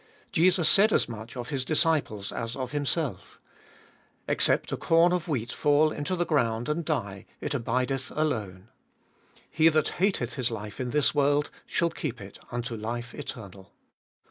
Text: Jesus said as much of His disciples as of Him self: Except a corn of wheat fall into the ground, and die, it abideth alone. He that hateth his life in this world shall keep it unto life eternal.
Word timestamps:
Jesus 0.31 0.67
said 0.67 0.91
as 0.91 1.07
much 1.07 1.37
of 1.37 1.49
His 1.49 1.63
disciples 1.63 2.31
as 2.31 2.55
of 2.55 2.71
Him 2.71 2.87
self: 2.87 3.39
Except 4.27 4.71
a 4.71 4.75
corn 4.77 5.11
of 5.11 5.27
wheat 5.27 5.51
fall 5.51 5.91
into 5.91 6.15
the 6.15 6.25
ground, 6.25 6.67
and 6.67 6.83
die, 6.83 7.27
it 7.39 7.53
abideth 7.53 8.11
alone. 8.15 8.69
He 9.47 9.69
that 9.69 9.99
hateth 10.01 10.33
his 10.37 10.49
life 10.49 10.79
in 10.79 10.89
this 10.89 11.13
world 11.13 11.51
shall 11.67 11.91
keep 11.91 12.19
it 12.19 12.39
unto 12.51 12.75
life 12.75 13.13
eternal. 13.13 13.73